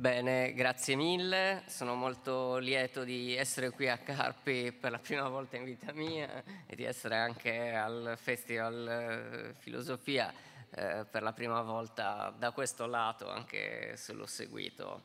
[0.00, 5.58] Bene, grazie mille, sono molto lieto di essere qui a Carpi per la prima volta
[5.58, 10.32] in vita mia e di essere anche al Festival eh, Filosofia
[10.70, 15.02] eh, per la prima volta da questo lato, anche se l'ho seguito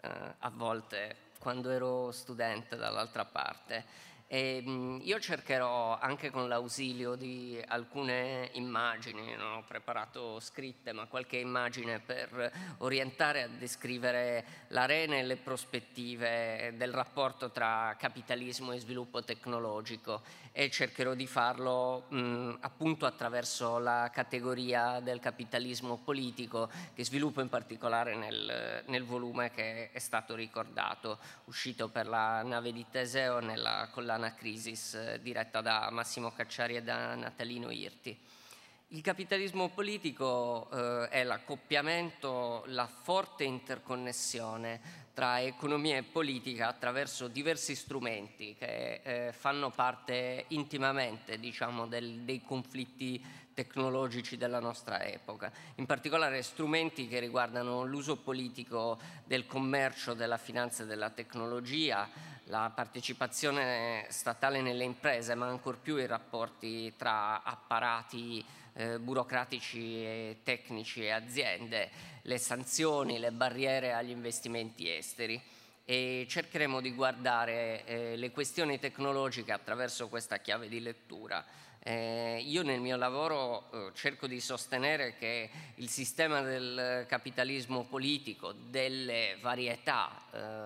[0.00, 3.84] eh, a volte quando ero studente dall'altra parte.
[4.28, 11.06] E, mh, io cercherò anche con l'ausilio di alcune immagini, non ho preparato scritte, ma
[11.06, 18.80] qualche immagine per orientare a descrivere l'arena e le prospettive del rapporto tra capitalismo e
[18.80, 27.04] sviluppo tecnologico e cercherò di farlo mh, appunto attraverso la categoria del capitalismo politico che
[27.04, 32.84] sviluppo in particolare nel, nel volume che è stato ricordato, uscito per la nave di
[32.90, 38.18] Teseo nella collana Crisis, eh, diretta da Massimo Cacciari e da Natalino Irti.
[38.88, 47.74] Il capitalismo politico eh, è l'accoppiamento, la forte interconnessione tra economia e politica attraverso diversi
[47.74, 53.24] strumenti che eh, fanno parte intimamente diciamo, del, dei conflitti
[53.56, 60.82] tecnologici della nostra epoca, in particolare strumenti che riguardano l'uso politico del commercio, della finanza
[60.82, 62.06] e della tecnologia,
[62.48, 68.44] la partecipazione statale nelle imprese, ma ancor più i rapporti tra apparati
[68.74, 71.90] eh, burocratici e tecnici e aziende,
[72.22, 75.40] le sanzioni, le barriere agli investimenti esteri
[75.84, 81.44] e cercheremo di guardare eh, le questioni tecnologiche attraverso questa chiave di lettura.
[81.88, 88.50] Eh, io nel mio lavoro eh, cerco di sostenere che il sistema del capitalismo politico,
[88.50, 90.10] delle varietà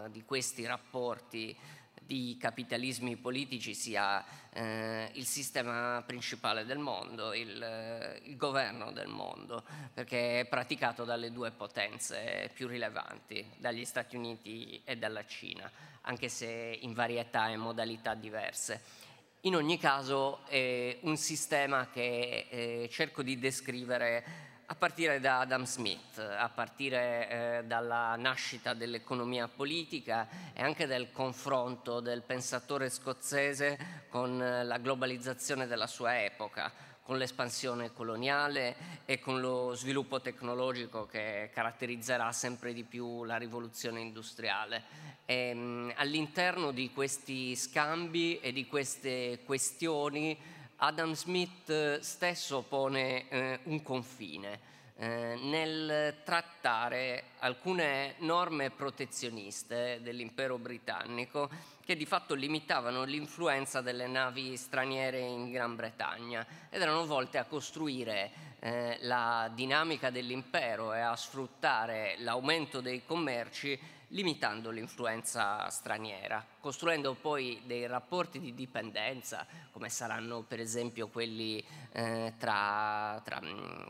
[0.06, 1.54] eh, di questi rapporti
[1.92, 9.62] di capitalismi politici sia eh, il sistema principale del mondo, il, il, governo del mondo,
[9.92, 16.30] perché è praticato dalle due potenze più rilevanti, dagli Stati Uniti e dalla Cina, anche
[16.30, 19.08] se in varietà e modalità diverse.
[19.44, 24.22] In ogni caso è un sistema che eh, cerco di descrivere
[24.66, 27.28] a partire da Adam Smith, a partire
[27.60, 34.76] eh, dalla nascita dell'economia politica e anche del confronto del pensatore scozzese con eh, la
[34.76, 36.70] globalizzazione della sua epoca,
[37.02, 44.00] con l'espansione coloniale e con lo sviluppo tecnologico che caratterizzerà sempre di più la rivoluzione
[44.00, 45.09] industriale.
[45.30, 50.36] E, mh, all'interno di questi scambi e di queste questioni
[50.78, 54.58] Adam Smith stesso pone eh, un confine
[54.96, 61.48] eh, nel trattare alcune norme protezioniste dell'impero britannico
[61.84, 67.44] che di fatto limitavano l'influenza delle navi straniere in Gran Bretagna ed erano volte a
[67.44, 77.14] costruire eh, la dinamica dell'impero e a sfruttare l'aumento dei commerci limitando l'influenza straniera, costruendo
[77.14, 83.40] poi dei rapporti di dipendenza, come saranno per esempio quelli eh, tra, tra,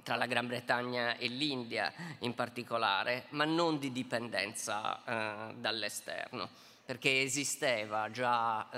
[0.02, 6.48] tra, la Gran Bretagna e l'India in particolare, ma non di dipendenza eh, dall'esterno.
[6.84, 8.68] Perché esisteva già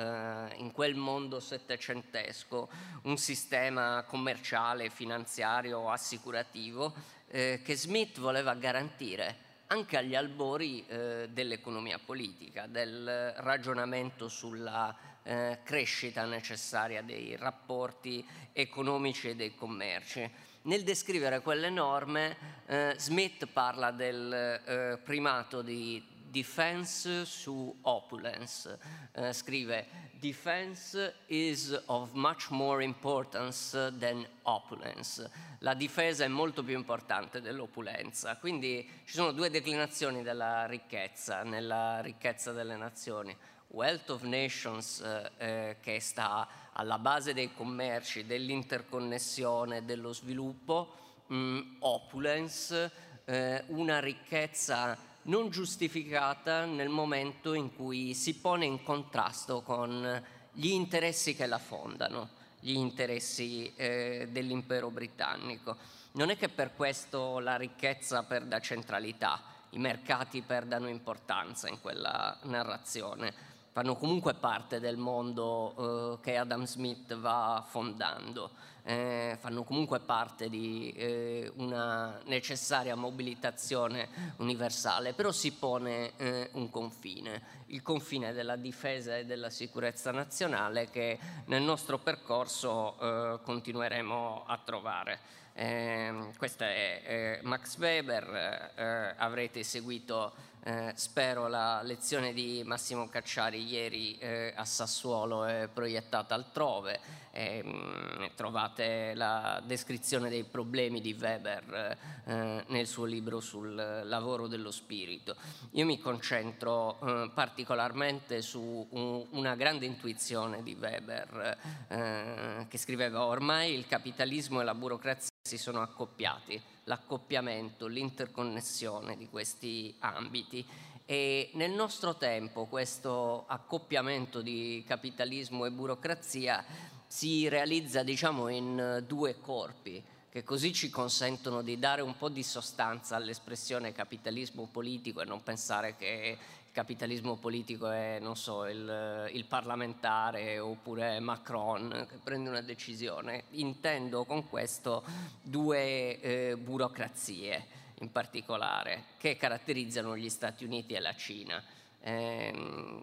[0.50, 2.68] eh, in quel mondo settecentesco
[3.04, 6.92] un sistema commerciale, finanziario, assicurativo
[7.28, 15.60] eh, che Smith voleva garantire anche agli albori eh, dell'economia politica, del ragionamento sulla eh,
[15.64, 18.22] crescita necessaria dei rapporti
[18.52, 20.30] economici e dei commerci.
[20.64, 28.78] Nel descrivere quelle norme, eh, Smith parla del eh, primato di defense su opulence.
[29.12, 30.96] Eh, scrive defense
[31.26, 35.28] is of much more importance than opulence.
[35.58, 38.36] La difesa è molto più importante dell'opulenza.
[38.36, 43.36] Quindi ci sono due declinazioni della ricchezza, nella ricchezza delle nazioni.
[43.68, 50.94] Wealth of Nations eh, eh che sta alla base dei commerci, dell'interconnessione, dello sviluppo,
[51.26, 52.90] mh, mm, opulence,
[53.24, 60.22] eh, una ricchezza non giustificata nel momento in cui si pone in contrasto con
[60.52, 62.30] gli interessi che la fondano,
[62.60, 65.76] gli interessi eh, dell'impero britannico.
[66.12, 72.38] Non è che per questo la ricchezza perda centralità, i mercati perdano importanza in quella
[72.42, 78.50] narrazione, fanno comunque parte del mondo eh, che Adam Smith va fondando.
[78.84, 84.08] eh, fanno comunque parte di eh, una necessaria mobilitazione
[84.38, 90.90] universale, però si pone eh, un confine, il confine della difesa e della sicurezza nazionale
[90.90, 95.40] che nel nostro percorso eh, continueremo a trovare.
[95.54, 100.32] Eh, questo è Max Weber, avrete seguito
[100.64, 107.00] eh, spero la lezione di Massimo Cacciari ieri eh, a Sassuolo è proiettata altrove,
[107.32, 114.70] eh, trovate la descrizione dei problemi di Weber eh, nel suo libro sul lavoro dello
[114.70, 115.34] spirito.
[115.72, 121.58] Io mi concentro eh, particolarmente su un, una grande intuizione di Weber
[121.88, 129.28] eh, che scriveva ormai il capitalismo e la burocrazia si sono accoppiati l'accoppiamento, l'interconnessione di
[129.28, 130.64] questi ambiti.
[131.04, 136.64] E nel nostro tempo questo accoppiamento di capitalismo e burocrazia
[137.06, 142.42] si realizza diciamo in due corpi che così ci consentono di dare un po' di
[142.42, 146.38] sostanza all'espressione capitalismo politico e non pensare che
[146.72, 153.44] capitalismo politico è, non so, il, il, parlamentare oppure Macron che prende una decisione.
[153.50, 155.04] Intendo con questo
[155.42, 161.62] due eh, burocrazie in particolare che caratterizzano gli Stati Uniti e la Cina.
[162.00, 163.02] Eh,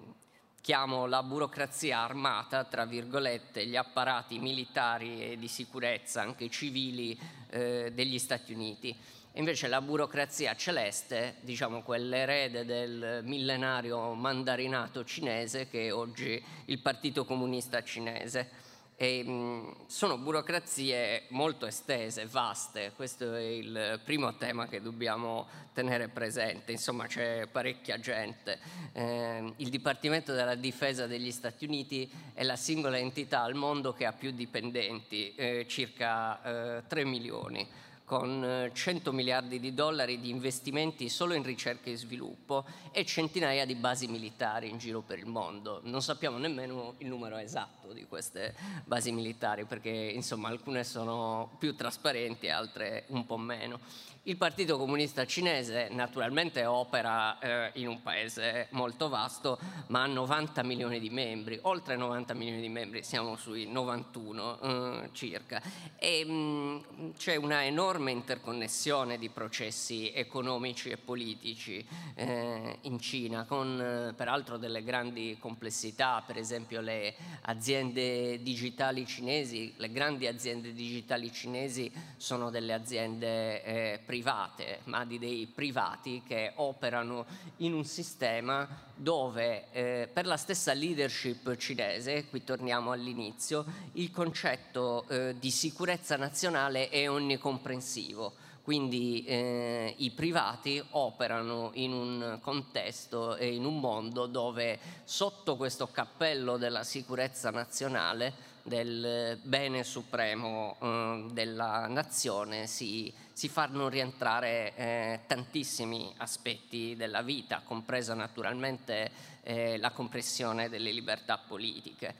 [0.61, 7.17] chiamo la burocrazia armata, tra virgolette, gli apparati militari e di sicurezza, anche civili,
[7.49, 8.95] eh, degli Stati Uniti
[9.39, 17.23] Invece la burocrazia celeste, diciamo quell'erede del millenario mandarinato cinese che è oggi il Partito
[17.23, 18.67] Comunista Cinese.
[18.97, 26.09] E, mh, sono burocrazie molto estese, vaste, questo è il primo tema che dobbiamo tenere
[26.09, 28.59] presente, insomma c'è parecchia gente.
[28.91, 34.05] Eh, il Dipartimento della Difesa degli Stati Uniti è la singola entità al mondo che
[34.05, 40.31] ha più dipendenti, eh, circa eh, 3 milioni con 100 eh, miliardi di dollari di
[40.31, 45.27] investimenti solo in ricerca e sviluppo e centinaia di basi militari in giro per il
[45.27, 45.79] mondo.
[45.83, 51.75] Non sappiamo nemmeno il numero esatto di queste basi militari perché insomma alcune sono più
[51.75, 53.79] trasparenti e altre un po' meno.
[54.23, 59.57] Il Partito Comunista Cinese naturalmente opera eh, in un paese molto vasto,
[59.87, 65.09] ma ha 90 milioni di membri, oltre 90 milioni di membri, siamo sui 91 eh,
[65.13, 65.61] circa.
[65.95, 71.83] E mh, mm, c'è una enorme interconnessione di processi economici e politici
[72.15, 79.73] eh, in Cina, con eh, peraltro delle grandi complessità, per esempio le aziende digitali cinesi,
[79.77, 86.53] le grandi aziende digitali cinesi sono delle aziende eh, private, ma di dei privati che
[86.55, 87.27] operano
[87.57, 93.63] in un sistema dove eh, per la stessa leadership cinese, qui torniamo all'inizio,
[93.93, 98.33] il concetto eh, di sicurezza nazionale è onnicomprensivo.
[98.63, 105.87] Quindi eh, i privati operano in un contesto e in un mondo dove sotto questo
[105.91, 115.19] cappello della sicurezza nazionale del bene supremo eh, della nazione si, si, fanno rientrare eh,
[115.25, 119.09] tantissimi aspetti della vita, compresa naturalmente
[119.43, 122.13] eh, la compressione delle libertà politiche.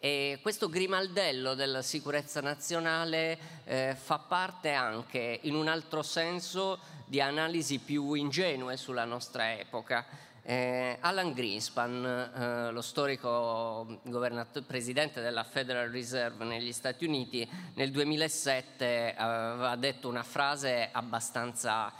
[0.00, 7.20] E questo grimaldello della sicurezza nazionale eh, fa parte anche, in un altro senso, di
[7.20, 10.04] analisi più ingenue sulla nostra epoca.
[10.46, 13.98] Eh, Alan Greenspan, eh, lo storico
[14.66, 21.90] presidente della Federal Reserve negli Stati Uniti, nel 2007 aveva detto una frase abbastanza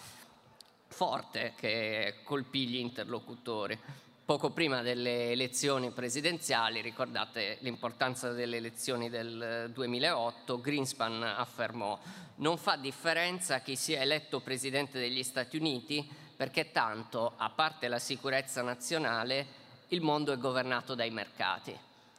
[0.89, 3.79] forte che colpì gli interlocutori.
[4.27, 11.99] Poco prima delle elezioni presidenziali, ricordate l'importanza delle elezioni del 2008, Greenspan affermò
[12.37, 17.99] non fa differenza chi sia eletto presidente degli Stati Uniti perché tanto, a parte la
[17.99, 21.77] sicurezza nazionale, il mondo è governato dai mercati.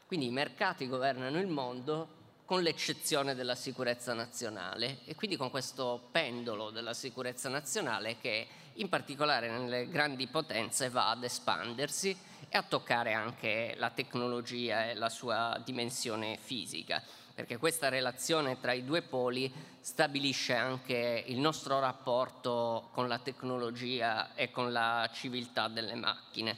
[0.08, 6.10] Quindi i mercati governano il mondo con l'eccezione della sicurezza nazionale e quindi con questo
[6.12, 12.16] pendolo della sicurezza nazionale che in particolare nelle grandi potenze va ad espandersi
[12.48, 17.02] e a toccare anche la tecnologia e la sua dimensione fisica
[17.36, 19.52] perché questa relazione tra i due poli
[19.82, 26.58] stabilisce anche il nostro rapporto con la tecnologia e con la civiltà delle macchine,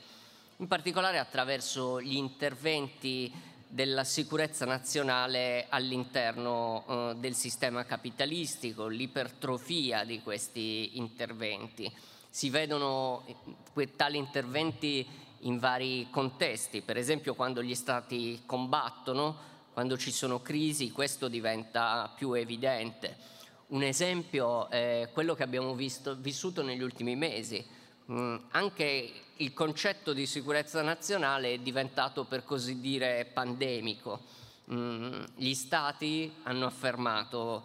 [0.57, 3.34] in particolare attraverso gli interventi
[3.67, 11.91] della sicurezza nazionale all'interno eh, del sistema capitalistico, l'ipertrofia di questi interventi.
[12.29, 13.25] Si vedono
[13.74, 15.05] eh, tali interventi
[15.41, 22.12] in vari contesti, per esempio quando gli stati combattono quando ci sono crisi questo diventa
[22.15, 23.15] più evidente.
[23.67, 27.63] Un esempio è quello che abbiamo visto, vissuto negli ultimi mesi.
[28.12, 34.22] Mm, anche il concetto di sicurezza nazionale è diventato per così dire pandemico.
[34.74, 37.63] Mm, gli stati hanno affermato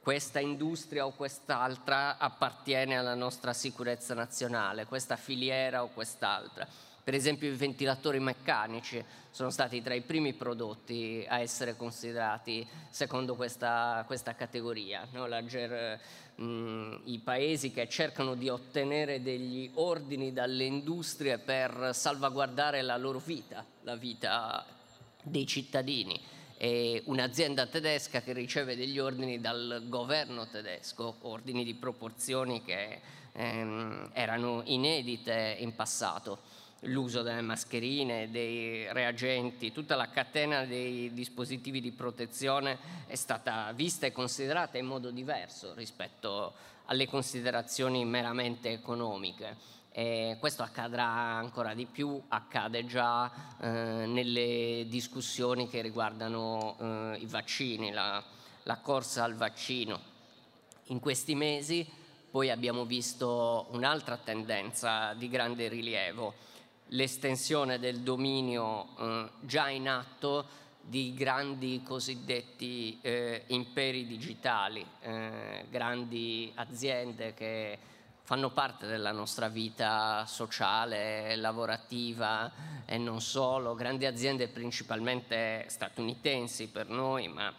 [0.00, 6.66] questa industria o quest'altra appartiene alla nostra sicurezza nazionale, questa filiera o quest'altra.
[7.04, 13.34] Per esempio i ventilatori meccanici sono stati tra i primi prodotti a essere considerati secondo
[13.34, 15.08] questa, questa categoria.
[15.10, 15.26] No?
[15.44, 15.98] Ger,
[16.36, 23.18] mh, I paesi che cercano di ottenere degli ordini dalle industrie per salvaguardare la loro
[23.18, 24.64] vita, la vita
[25.24, 26.20] dei cittadini
[26.56, 33.00] e un'azienda tedesca che riceve degli ordini dal governo tedesco, ordini di proporzioni che
[33.32, 36.51] ehm, erano inedite in passato.
[36.86, 44.06] L'uso delle mascherine, dei reagenti, tutta la catena dei dispositivi di protezione è stata vista
[44.06, 46.52] e considerata in modo diverso rispetto
[46.86, 49.56] alle considerazioni meramente economiche.
[49.92, 53.68] E questo accadrà ancora di più, accade già eh,
[54.06, 58.20] nelle discussioni che riguardano eh, i vaccini, la,
[58.64, 60.00] la corsa al vaccino.
[60.86, 61.86] In questi mesi
[62.28, 66.50] poi abbiamo visto un'altra tendenza di grande rilievo,
[66.92, 76.50] l'estensione del dominio eh, già in atto di grandi cosiddetti eh, imperi digitali, eh, grandi
[76.56, 77.78] aziende che
[78.22, 82.50] fanno parte della nostra vita sociale, lavorativa
[82.84, 87.52] e non solo, grandi aziende principalmente statunitensi per noi, ma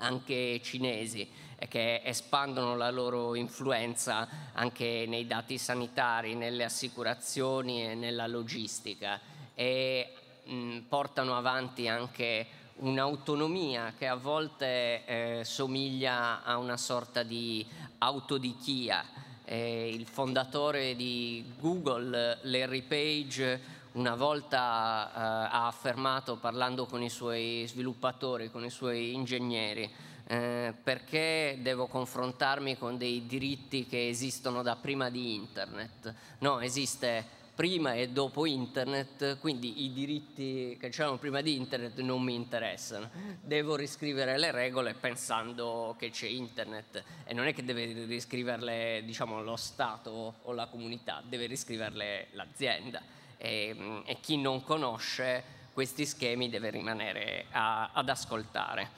[0.00, 1.28] anche cinesi
[1.68, 9.20] che espandono la loro influenza anche nei dati sanitari, nelle assicurazioni e nella logistica.
[9.54, 10.14] E
[10.44, 17.64] mh, portano avanti anche un'autonomia che a volte eh, somiglia a una sorta di
[17.98, 19.04] autodichia.
[19.44, 23.60] Eh, il fondatore di Google, Larry Page,
[23.92, 29.90] una volta eh, ha affermato, parlando con i suoi sviluppatori, con i suoi ingegneri,
[30.26, 36.14] eh, perché devo confrontarmi con dei diritti che esistono da prima di Internet?
[36.38, 42.22] No, esiste prima e dopo internet, quindi i diritti che c'erano prima di internet non
[42.22, 43.10] mi interessano.
[43.42, 49.42] Devo riscrivere le regole pensando che c'è internet e non è che deve riscriverle diciamo,
[49.42, 53.02] lo Stato o la comunità, deve riscriverle l'azienda
[53.40, 55.42] e, e chi non conosce
[55.72, 58.90] questi schemi deve rimanere a, ad ascoltare.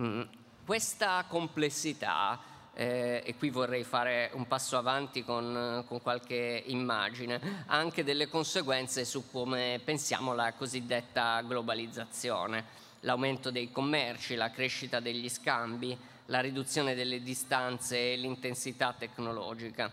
[0.00, 0.22] Mm.
[0.64, 2.40] Questa complessità
[2.72, 9.04] eh, e qui vorrei fare un passo avanti con, con, qualche immagine, anche delle conseguenze
[9.04, 12.64] su come pensiamo alla cosiddetta globalizzazione,
[13.00, 19.90] l'aumento dei commerci, la crescita degli scambi, la riduzione delle distanze e l'intensità tecnologica.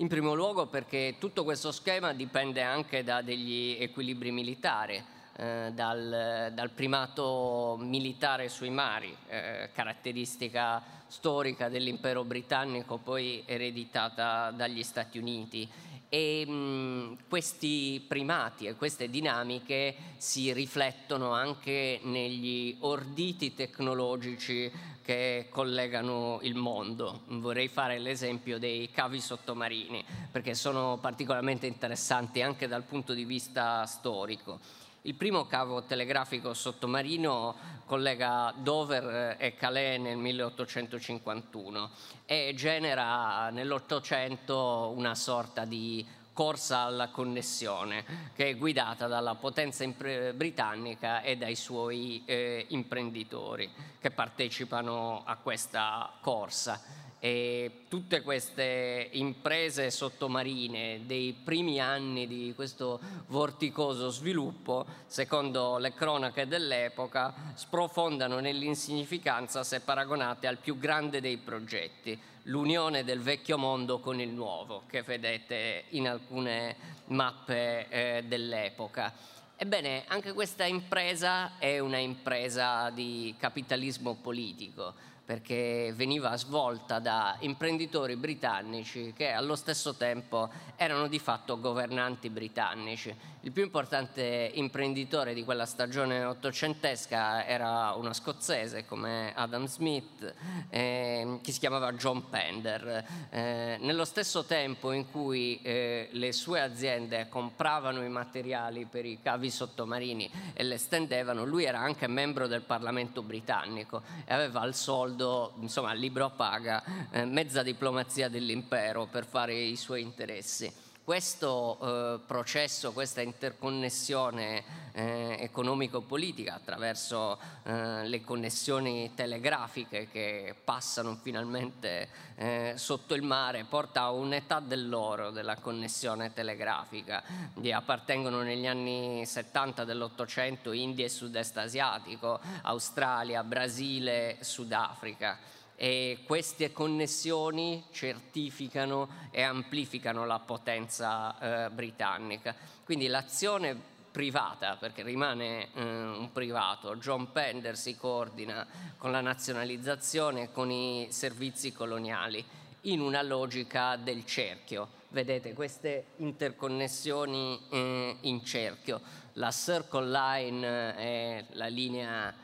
[0.00, 5.02] In primo luogo perché tutto questo schema dipende anche da degli equilibri militari,
[5.34, 14.84] eh, dal, dal, primato militare sui mari, eh, caratteristica storica dell'impero britannico poi ereditata dagli
[14.84, 15.68] Stati Uniti.
[16.10, 24.72] E mh, questi primati e queste dinamiche si riflettono anche negli orditi tecnologici
[25.02, 27.22] che collegano il mondo.
[27.28, 33.84] Vorrei fare l'esempio dei cavi sottomarini, perché sono particolarmente interessanti anche dal punto di vista
[33.86, 34.60] storico.
[35.02, 37.54] Il primo cavo telegrafico sottomarino
[37.86, 41.90] collega Dover e Calais nel 1851
[42.26, 49.86] e genera nell'Ottocento una sorta di corsa alla connessione che è guidata dalla potenza
[50.34, 59.90] britannica e dai suoi eh, imprenditori che partecipano a questa corsa e tutte queste imprese
[59.90, 69.80] sottomarine dei primi anni di questo vorticoso sviluppo, secondo le cronache dell'epoca, sprofondano nell'insignificanza se
[69.80, 75.84] paragonate al più grande dei progetti, l'unione del vecchio mondo con il nuovo, che vedete
[75.90, 79.12] in alcune mappe eh, dell'epoca.
[79.56, 84.94] Ebbene, anche questa impresa è una impresa di capitalismo politico
[85.28, 93.14] perché veniva svolta da imprenditori britannici che allo stesso tempo erano di fatto governanti britannici.
[93.42, 100.34] Il più importante imprenditore di quella stagione ottocentesca era uno scozzese come Adam Smith,
[100.70, 103.04] eh, che si chiamava John Pender.
[103.30, 109.18] Eh, nello stesso tempo in cui eh, le sue aziende compravano i materiali per i
[109.22, 114.74] cavi sottomarini e le stendevano, lui era anche membro del Parlamento britannico e aveva al
[114.74, 120.72] soldo soldo, insomma, libro a paga, eh, mezza diplomazia dell'impero per fare i suoi interessi.
[121.08, 124.62] Questo eh, processo, questa interconnessione
[124.92, 134.02] eh, economico-politica attraverso eh, le connessioni telegrafiche che passano finalmente eh, sotto il mare porta
[134.02, 137.22] a un'età dell'oro della connessione telegrafica.
[137.54, 146.72] Gli appartengono negli anni 70 dell'Ottocento India e Sud-Est asiatico, Australia, Brasile, Sudafrica e queste
[146.72, 152.52] connessioni certificano e amplificano la potenza eh, britannica.
[152.84, 153.80] Quindi l'azione
[154.10, 158.66] privata, perché rimane eh, un privato, John Pender si coordina
[158.96, 162.44] con la nazionalizzazione e con i servizi coloniali
[162.82, 164.88] in una logica del cerchio.
[165.10, 169.00] Vedete queste interconnessioni eh, in cerchio.
[169.34, 172.34] La Circle Line è la linea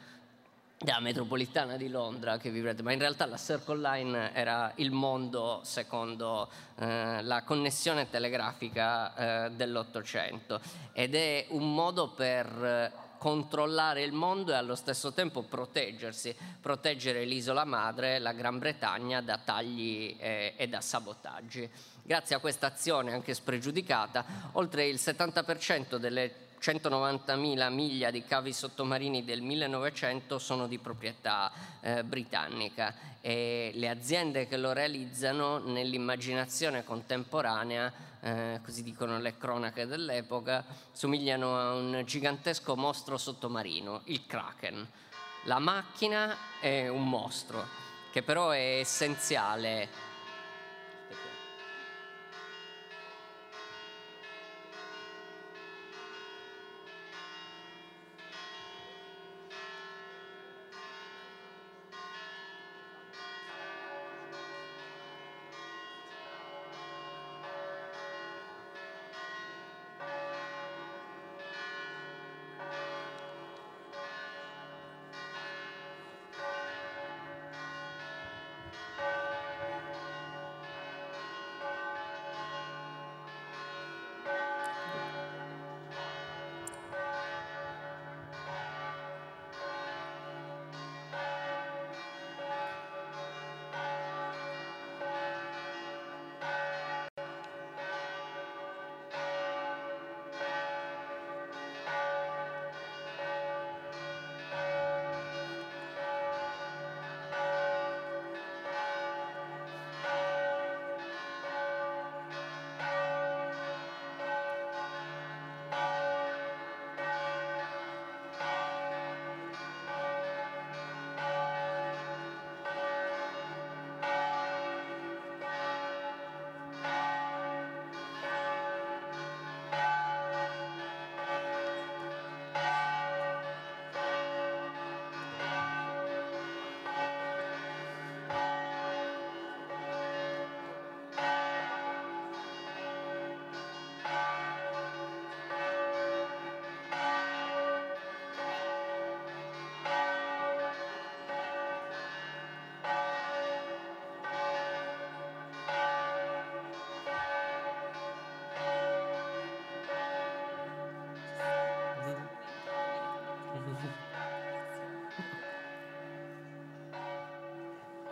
[0.85, 5.61] della metropolitana di Londra che vivrete, ma in realtà la Circle Line era il mondo
[5.65, 10.61] secondo eh, la connessione telegrafica eh, dell'Ottocento.
[10.93, 17.25] Ed è un modo per eh, controllare il mondo e allo stesso tempo proteggersi, proteggere
[17.25, 21.69] l'isola madre, la Gran Bretagna, da tagli eh, e da sabotaggi.
[22.03, 29.23] Grazie a questa azione anche spregiudicata, oltre il 70% delle 190.000 miglia di cavi sottomarini
[29.23, 31.53] del 1900 sono di proprietà
[31.83, 39.87] eh, britannica e le aziende che lo realizzano nell'immaginazione contemporanea, eh, così dicono le cronache
[39.87, 44.89] dell'epoca, somigliano a un gigantesco mostro sottomarino, il Kraken.
[45.43, 47.63] La macchina è un mostro
[48.11, 50.14] che però è essenziale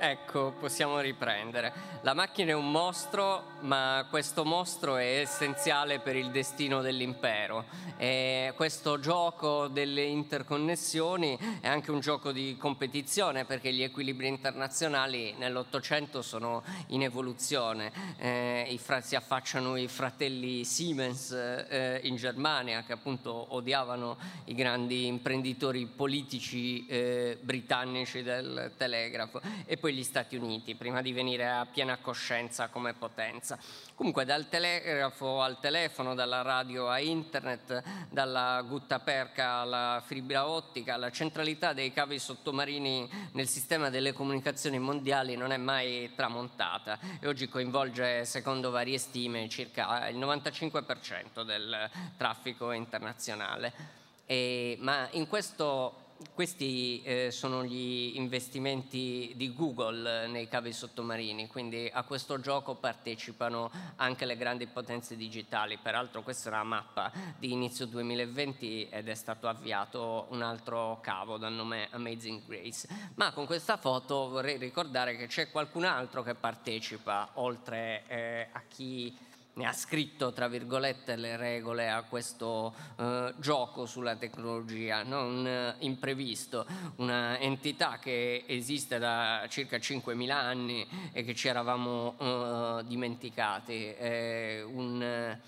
[0.04, 1.72] Ecco, possiamo riprendere.
[2.00, 7.64] La macchina è un mostro, ma questo mostro è essenziale per il destino dell'impero.
[7.96, 15.34] E questo gioco delle interconnessioni è anche un gioco di competizione perché gli equilibri internazionali
[15.38, 17.92] nell'Ottocento sono in evoluzione.
[18.18, 25.86] Eh, si affacciano i fratelli Siemens eh, in Germania che appunto odiavano i grandi imprenditori
[25.86, 31.96] politici eh, britannici del telegrafo e poi gli Stati Uniti prima di venire a piena
[31.98, 33.51] coscienza come potenza.
[33.52, 33.58] Sicurezza.
[33.94, 41.10] Comunque dal telegrafo al telefono, dalla radio a internet, dalla guttaperca alla fibra ottica, la
[41.10, 47.48] centralità dei cavi sottomarini nel sistema delle comunicazioni mondiali non è mai tramontata e oggi
[47.48, 54.00] coinvolge, secondo varie stime, circa il 95% del traffico internazionale.
[54.26, 56.01] E, ma in questo
[56.34, 63.70] questi eh, sono gli investimenti di Google nei cavi sottomarini, quindi a questo gioco partecipano
[63.96, 65.78] anche le grandi potenze digitali.
[65.78, 71.38] Peraltro questa è una mappa di inizio 2020 ed è stato avviato un altro cavo
[71.38, 72.88] dal nome Amazing Grace.
[73.14, 78.62] Ma con questa foto vorrei ricordare che c'è qualcun altro che partecipa, oltre eh, a
[78.68, 85.26] chi ha scritto, tra virgolette, le regole a questo eh, gioco sulla tecnologia, no?
[85.26, 92.14] un uh, imprevisto, una entità che esiste da circa 5.000 anni e che ci eravamo
[92.16, 93.94] uh, dimenticati,
[94.64, 95.38] un,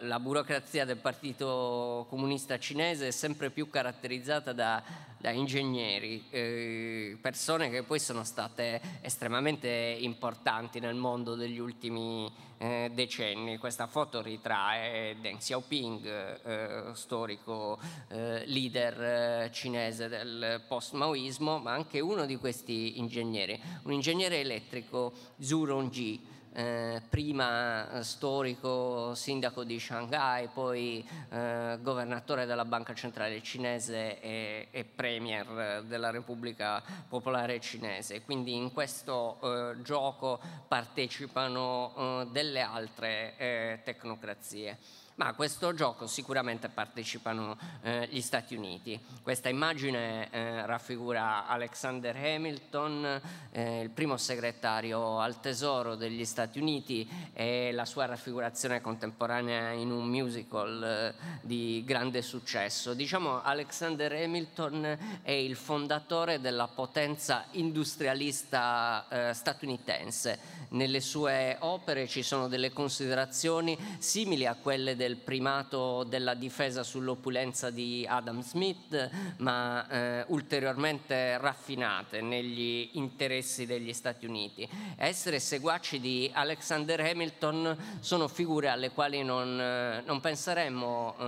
[0.00, 4.82] la burocrazia del Partito Comunista Cinese è sempre più caratterizzata da,
[5.18, 12.90] da ingegneri, eh, persone che poi sono state estremamente importanti nel mondo degli ultimi eh,
[12.92, 13.56] decenni.
[13.56, 16.06] Questa foto ritrae Deng Xiaoping,
[16.44, 23.92] eh, storico eh, leader eh, cinese del post-maoismo, ma anche uno di questi ingegneri, un
[23.92, 32.64] ingegnere elettrico Zhu Rongji eh, prima eh, storico sindaco di Shanghai, poi eh, governatore della
[32.64, 38.22] Banca Centrale Cinese e, e, premier della Repubblica Popolare Cinese.
[38.22, 46.68] Quindi in questo eh, gioco partecipano eh, delle altre tecnocrazie ma a questo gioco sicuramente
[46.68, 48.98] partecipano eh, gli Stati Uniti.
[49.20, 57.08] Questa immagine eh, raffigura Alexander Hamilton, eh, il primo segretario al Tesoro degli Stati Uniti
[57.32, 62.94] e la sua raffigurazione contemporanea in un musical eh, di grande successo.
[62.94, 70.58] Diciamo Alexander Hamilton è il fondatore della potenza industrialista eh, statunitense.
[70.70, 76.82] Nelle sue opere ci sono delle considerazioni simili a quelle del del primato della difesa
[76.82, 84.68] sull'opulenza di Adam Smith, ma eh, ulteriormente raffinate negli interessi degli Stati Uniti.
[84.96, 91.24] Essere seguaci di Alexander Hamilton sono figure alle quali non, eh, non penseremmo eh,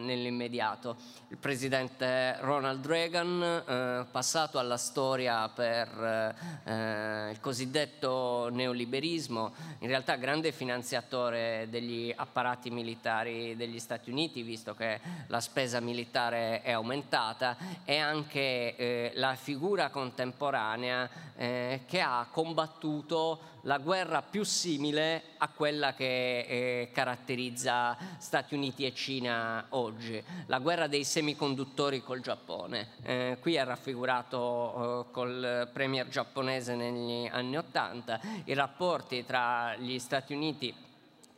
[0.00, 0.96] nell'immediato.
[1.28, 10.16] Il presidente Ronald Reagan, eh, passato alla storia per eh, il cosiddetto neoliberismo, in realtà
[10.16, 16.72] grande finanziatore degli apparati militari militari degli Stati Uniti, visto che la spesa militare è
[16.72, 25.22] aumentata, e anche eh, la figura contemporanea eh, che ha combattuto la guerra più simile
[25.38, 32.20] a quella che eh, caratterizza Stati Uniti e Cina oggi, la guerra dei semiconduttori col
[32.20, 32.88] Giappone.
[33.02, 39.98] Eh, qui è raffigurato eh, col premier giapponese negli anni Ottanta i rapporti tra gli
[39.98, 40.86] Stati Uniti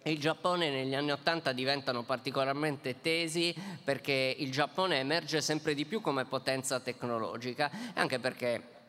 [0.05, 6.01] il Giappone negli anni Ottanta diventano particolarmente tesi perché il Giappone emerge sempre di più
[6.01, 8.80] come potenza tecnologica, anche perché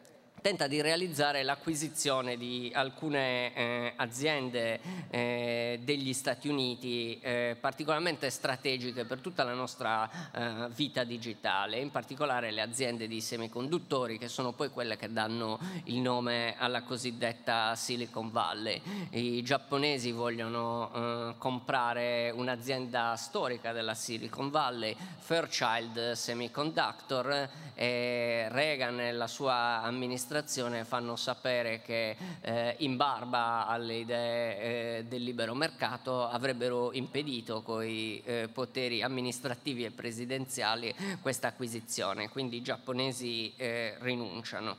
[0.42, 4.80] tenta di realizzare l'acquisizione di alcune eh, aziende
[5.12, 11.92] eh, degli Stati Uniti eh, particolarmente strategiche per tutta la nostra eh, vita digitale, in
[11.92, 17.76] particolare le aziende di semiconduttori che sono poi quelle che danno il nome alla cosiddetta
[17.76, 18.82] Silicon Valley.
[19.12, 29.12] I giapponesi vogliono eh, comprare un'azienda storica della Silicon Valley, Fairchild Semiconductor, e Reagan e
[29.12, 34.60] la sua amministrazione amministrazione fanno sapere che eh, in barba alle idee
[35.00, 42.30] eh, del libero mercato avrebbero impedito con i eh, poteri amministrativi e presidenziali questa acquisizione,
[42.30, 44.78] quindi i giapponesi eh, rinunciano.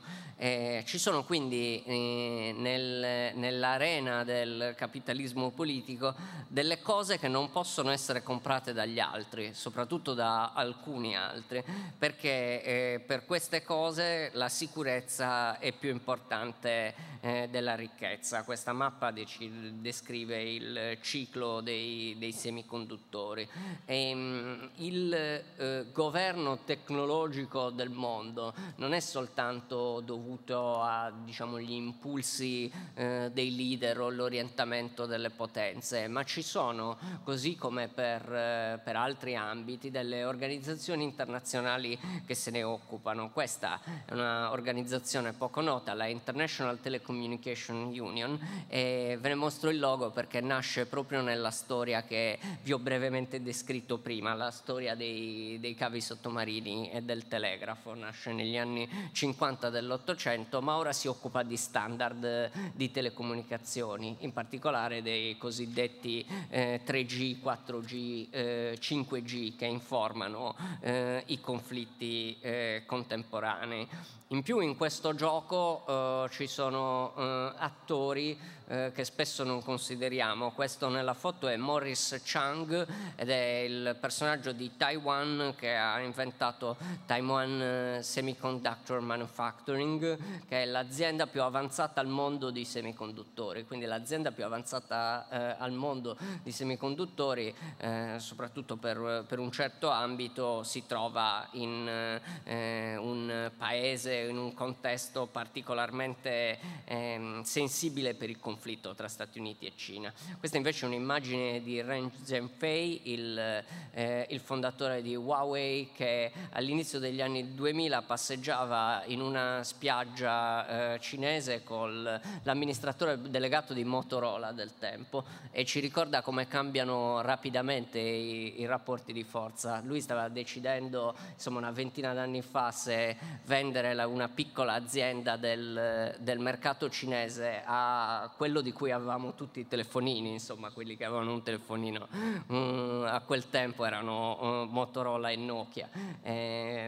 [0.85, 6.15] ci sono quindi eh, nel, nell'arena del capitalismo politico
[6.53, 11.63] delle cose che non possono essere comprate dagli altri, soprattutto da alcuni altri,
[11.97, 18.43] perché eh, per queste cose la sicurezza è più importante eh, della ricchezza.
[18.43, 23.47] Questa mappa descrive il ciclo dei, dei semiconduttori.
[23.85, 31.57] E, mh, mm, il eh, governo tecnologico del mondo non è soltanto dovuto agli diciamo,
[31.57, 38.81] impulsi eh, dei leader o l'orientamento delle potenze, ma ci sono, così come per, eh,
[38.83, 43.31] per altri ambiti, delle organizzazioni internazionali che se ne occupano.
[43.31, 49.79] Questa è un'organizzazione un'organizzazione poco nota, la International Telecommunication Union, e ve ne mostro il
[49.79, 55.57] logo perché nasce proprio nella storia che vi ho brevemente descritto prima, la storia dei,
[55.59, 61.43] dei cavi sottomarini e del telegrafo, nasce negli anni 50 dell'Ottocento, ma ora si occupa
[61.43, 70.55] di standard di telecomunicazioni, in particolare dei cosiddetti eh, 3G, 4G, eh, 5G che informano
[70.81, 73.87] eh, i conflitti eh, contemporanei.
[74.33, 78.35] In più in questo gioco eh, ci sono eh, attori
[78.67, 80.51] eh, che spesso non consideriamo.
[80.51, 86.77] Questo nella foto è Morris Chang ed è il personaggio di Taiwan che ha inventato
[87.05, 94.31] Taiwan eh, Semiconductor Manufacturing, che è l'azienda più avanzata al mondo di semiconduttori, quindi l'azienda
[94.31, 100.85] più avanzata eh, al mondo di semiconduttori, eh, soprattutto per, per, un certo ambito, si
[100.87, 108.93] trova in eh, un paese, in un contesto particolarmente ehm, sensibile per il conflitto conflitto
[108.93, 110.13] tra Stati Uniti e Cina.
[110.37, 116.99] Questa invece è un'immagine di Ren Zhengfei, il, eh, il fondatore di Huawei, che all'inizio
[116.99, 124.77] degli anni 2000 passeggiava in una spiaggia eh, cinese con l'amministratore delegato di Motorola del
[124.77, 129.81] tempo e ci ricorda come cambiano rapidamente i, i rapporti di forza.
[129.83, 136.15] Lui stava decidendo insomma, una ventina d'anni fa se vendere la, una piccola azienda del,
[136.19, 141.31] del mercato cinese a quello di cui avevamo tutti i telefonini, insomma quelli che avevano
[141.31, 142.09] un telefonino
[142.47, 145.89] um, a quel tempo erano uh, Motorola e Nokia.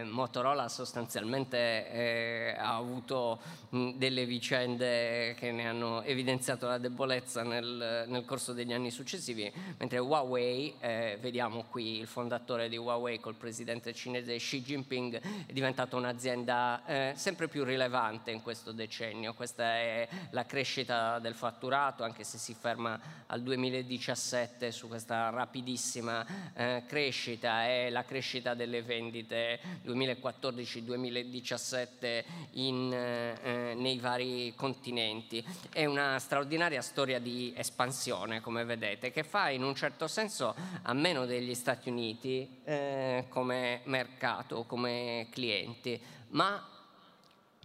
[0.04, 3.38] Motorola sostanzialmente eh, ha avuto
[3.70, 9.50] mh, delle vicende che ne hanno evidenziato la debolezza nel, nel corso degli anni successivi,
[9.78, 15.52] mentre Huawei, eh, vediamo qui il fondatore di Huawei col presidente cinese Xi Jinping, è
[15.52, 19.32] diventata un'azienda eh, sempre più rilevante in questo decennio.
[19.32, 25.30] Questa è la crescita del fatto fatturato, anche se si ferma al 2017 su questa
[25.30, 35.46] rapidissima eh, crescita e la crescita delle vendite 2014-2017 in, eh, nei vari continenti.
[35.72, 40.92] È una straordinaria storia di espansione, come vedete, che fa in un certo senso a
[40.94, 46.70] meno degli Stati Uniti eh, come mercato, come clienti, ma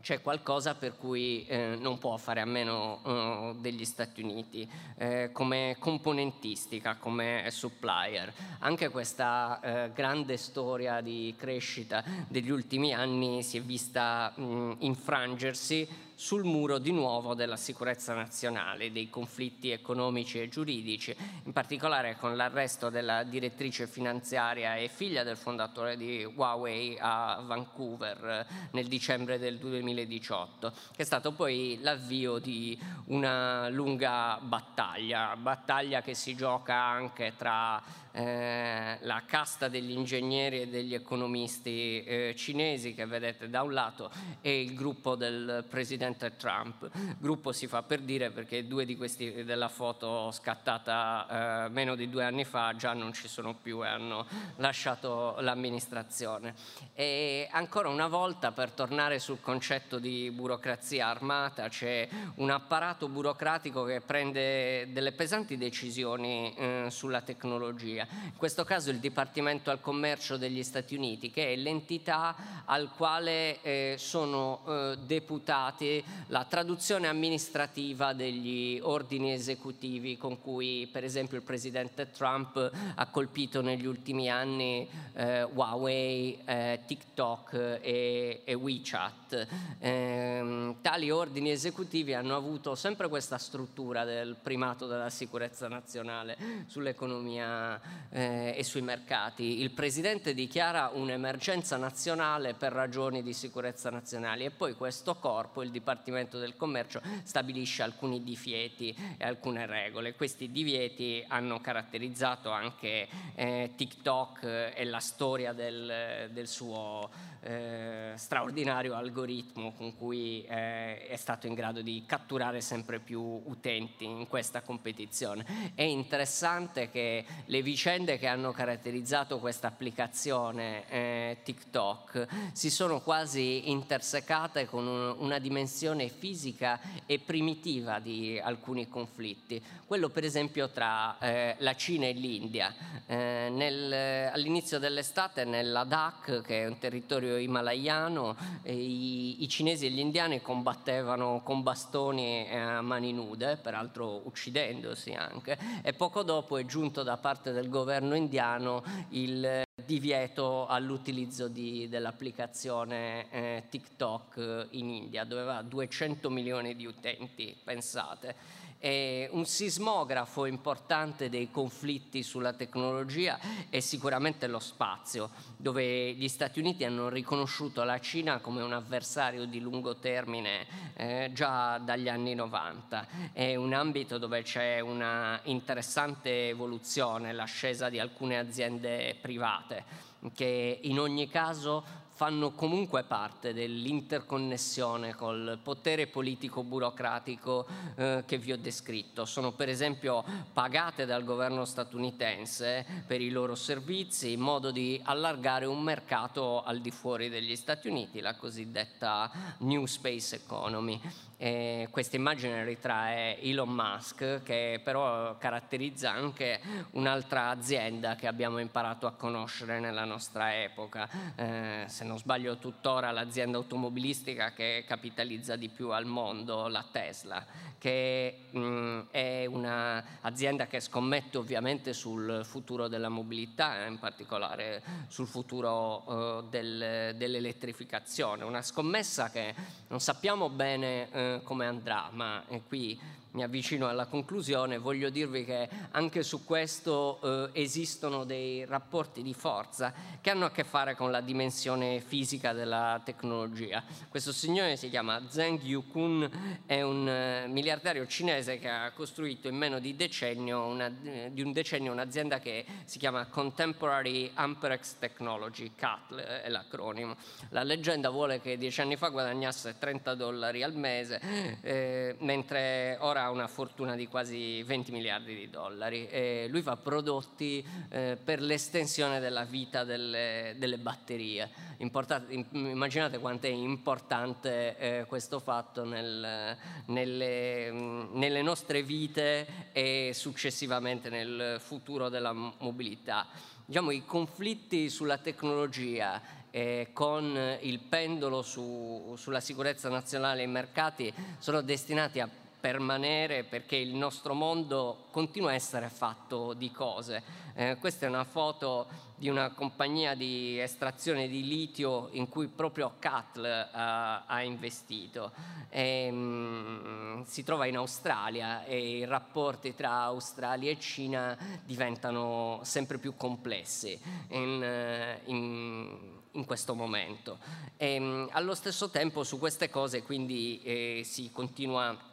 [0.02, 5.30] c'è qualcosa per cui eh, non può fare a meno uh, degli Stati Uniti, eh,
[5.32, 8.34] come componentistica, come supplier.
[8.60, 15.88] Anche questa eh, grande storia di crescita degli ultimi anni si è vista mh, infrangersi
[16.22, 22.36] sul muro di nuovo della sicurezza nazionale, dei conflitti economici e giuridici, in particolare con
[22.36, 29.58] l'arresto della direttrice finanziaria e figlia del fondatore di Huawei a Vancouver nel dicembre del
[29.58, 37.34] 2018, che è stato poi l'avvio di una lunga battaglia, battaglia che si gioca anche
[37.36, 37.82] tra
[38.12, 44.12] eh, la casta degli ingegneri e degli economisti eh, cinesi che vedete da un lato
[44.42, 46.90] e il gruppo del presidente Trump.
[47.18, 52.10] Gruppo si fa per dire perché due di questi della foto scattata eh, meno di
[52.10, 54.26] due anni fa già non ci sono più e hanno
[54.58, 56.54] lasciato l'amministrazione.
[56.94, 63.84] E ancora una volta per tornare sul concetto di burocrazia armata c'è un apparato burocratico
[63.84, 69.82] che prende delle pesanti decisioni eh, sulla tecnologia Italia, in questo caso il Dipartimento al
[69.82, 72.36] Commercio degli Stati Uniti, che è l'entità
[72.66, 81.04] al quale eh, sono eh, deputati la traduzione amministrativa degli ordini esecutivi con cui per
[81.04, 88.54] esempio il Presidente Trump ha colpito negli ultimi anni eh, Huawei, eh, TikTok e, e
[88.54, 89.48] WeChat.
[89.80, 96.38] Ehm, tali ordini esecutivi hanno avuto sempre questa struttura del primato della sicurezza nazionale
[96.68, 97.80] sull'economia
[98.12, 99.62] eh, e sui mercati.
[99.62, 105.72] Il Presidente dichiara un'emergenza nazionale per ragioni di sicurezza nazionali e poi questo corpo, il
[105.72, 110.16] Dipartimento del Commercio, stabilisce alcuni divieti e alcune regole.
[110.16, 117.10] Questi divieti hanno caratterizzato anche eh, TikTok e la storia del, del suo
[117.44, 124.06] eh, straordinario algoritmo con cui eh, è stato in grado di catturare sempre più utenti
[124.06, 125.74] in questa competizione.
[125.74, 133.72] È interessante che le vicende che hanno caratterizzato questa applicazione eh, TikTok si sono quasi
[133.72, 141.18] intersecate con un, una dimensione fisica e primitiva di alcuni conflitti, quello per esempio tra
[141.18, 142.72] eh, la Cina e l'India.
[143.08, 149.88] Eh, nel, all'inizio dell'estate nel Ladakh, che è un territorio himalayano, eh, i, i, cinesi
[149.88, 156.58] e gli indiani combattevano con bastoni a mani nude, peraltro uccidendosi anche, e poco dopo
[156.58, 164.90] è giunto da parte del governo indiano il divieto all'utilizzo di, dell'applicazione eh, TikTok in
[164.92, 168.36] India, dove aveva 200 milioni di utenti, pensate.
[168.84, 173.40] E un sismografo importante dei conflitti sulla tecnologia
[173.70, 179.46] è sicuramente lo spazio, dove gli Stati Uniti hanno riconosciuto la Cina come un avversario
[179.46, 180.66] di lungo termine
[180.96, 183.08] eh, già dagli anni 90.
[183.34, 191.00] È un ambito dove c'è una interessante evoluzione, l'ascesa di alcune aziende private che in
[191.00, 191.84] ogni caso
[192.22, 199.26] fanno comunque parte dell'interconnessione col potere politico burocratico eh, che vi ho descritto.
[199.26, 205.66] Sono per esempio pagate dal governo statunitense per i loro servizi in modo di allargare
[205.66, 209.32] un mercato al di fuori degli Stati Uniti, la cosiddetta
[209.62, 211.02] New Space Economy.
[211.38, 219.08] Eh, questa immagine ritrae Elon Musk che però caratterizza anche un'altra azienda che abbiamo imparato
[219.08, 225.70] a conoscere nella nostra epoca, eh, se non sbaglio tuttora l'azienda automobilistica che capitalizza di
[225.70, 227.46] più al mondo, la Tesla,
[227.78, 236.04] che mh, è un'azienda che scommette ovviamente sul futuro della mobilità, in particolare sul futuro
[236.06, 239.56] uh, del, dell'elettrificazione, una scommessa che
[239.88, 243.00] non sappiamo bene uh, come andrà, ma qui
[243.32, 249.34] mi avvicino alla conclusione, voglio dirvi che anche su questo eh, esistono dei rapporti di
[249.34, 253.84] forza che hanno a che fare con la dimensione fisica della tecnologia.
[254.10, 259.56] Questo signore si chiama Zheng Yukun, è un eh, miliardario cinese che ha costruito in
[259.56, 266.16] meno di, decennio una, di un decennio un'azienda che si chiama Contemporary Amperex Technology, CATL
[266.16, 267.16] è l'acronimo.
[267.50, 271.22] La leggenda vuole che dieci anni fa guadagnasse 30 dollari al mese,
[271.62, 276.76] eh, mentre ora ha una fortuna di quasi 20 miliardi di dollari e lui fa
[276.76, 281.50] prodotti eh, per l'estensione della vita delle, delle batterie.
[281.78, 291.10] Importate, immaginate quanto è importante eh, questo fatto nel, nelle, nelle nostre vite e successivamente
[291.10, 293.28] nel futuro della mobilità.
[293.66, 300.48] Diciamo, I conflitti sulla tecnologia eh, con il pendolo su, sulla sicurezza nazionale e i
[300.48, 302.30] mercati sono destinati a
[302.62, 307.22] permanere perché il nostro mondo continua a essere fatto di cose.
[307.56, 308.88] Eh, questa è una foto
[309.22, 313.78] di una compagnia di estrazione di litio in cui proprio Catl uh,
[314.26, 315.32] ha investito.
[315.70, 322.98] E, um, si trova in Australia e i rapporti tra Australia e Cina diventano sempre
[322.98, 325.98] più complessi in, uh, in,
[326.32, 327.38] in questo momento.
[327.78, 332.10] E, um, allo stesso tempo su queste cose quindi eh, si continua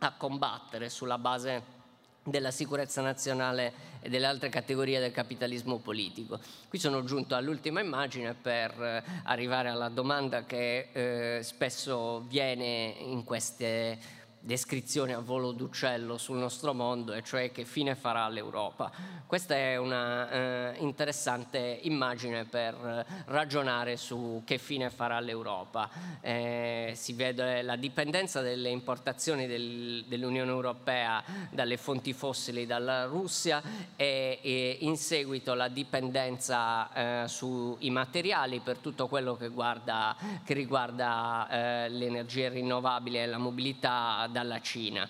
[0.00, 1.78] a combattere sulla base
[2.22, 6.38] della sicurezza nazionale e delle altre categorie del capitalismo politico.
[6.68, 13.24] Qui sono giunto all'ultima immagine per eh, arrivare alla domanda che eh, spesso viene in
[13.24, 13.98] queste
[14.40, 18.90] descrizione a volo d'uccello sul nostro mondo, e cioè che fine farà l'Europa.
[19.26, 25.88] Questa è una eh, interessante immagine per ragionare su che fine farà l'Europa.
[26.20, 33.62] Eh, si vede la dipendenza delle importazioni del, dell'Unione Europea dalle fonti fossili dalla Russia
[33.94, 40.54] e, e in seguito la dipendenza eh, sui materiali per tutto quello che, guarda, che
[40.54, 45.08] riguarda eh, le energie rinnovabili e la mobilità dalla Cina.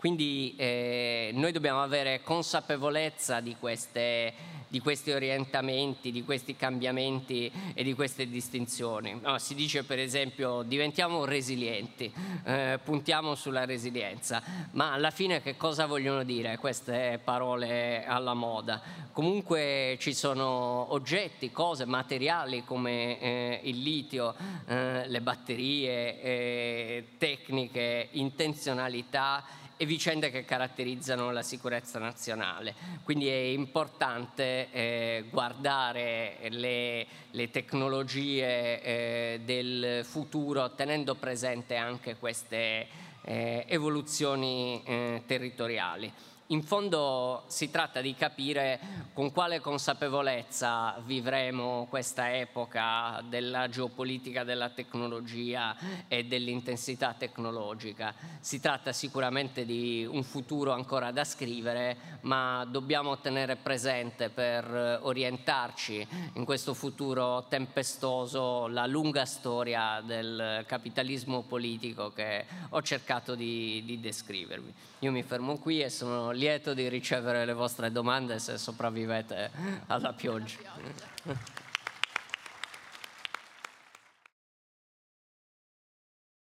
[0.00, 4.32] Quindi eh, noi dobbiamo avere consapevolezza di, queste,
[4.70, 9.18] di, questi orientamenti, di questi cambiamenti e di queste distinzioni.
[9.20, 12.12] No, si dice per esempio diventiamo resilienti,
[12.44, 14.40] eh, puntiamo sulla resilienza,
[14.72, 18.80] ma alla fine che cosa vogliono dire queste parole alla moda?
[19.12, 24.34] Comunque ci sono oggetti, cose, materiali come eh, il litio,
[24.66, 29.44] eh, le batterie, eh, tecniche, intenzionalità
[29.82, 32.74] e vicende che caratterizzano la sicurezza nazionale.
[33.02, 42.88] Quindi è importante eh, guardare le, le tecnologie eh, del futuro tenendo presente anche queste
[43.22, 46.12] eh, evoluzioni eh, territoriali.
[46.50, 48.80] In fondo si tratta di capire
[49.12, 55.76] con quale consapevolezza vivremo questa epoca della geopolitica, della tecnologia
[56.08, 58.12] e dell'intensità tecnologica.
[58.40, 66.06] Si tratta sicuramente di un futuro ancora da scrivere, ma dobbiamo tenere presente per orientarci
[66.34, 74.00] in questo futuro tempestoso la lunga storia del capitalismo politico che ho cercato di, di
[74.00, 74.89] descrivervi.
[75.02, 79.50] Io mi fermo qui e sono lieto di ricevere le vostre domande se sopravvivete
[79.86, 80.58] alla pioggia.